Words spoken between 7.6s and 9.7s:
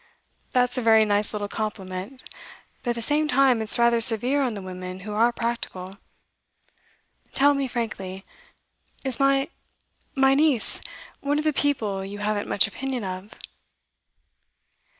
frankly: Is my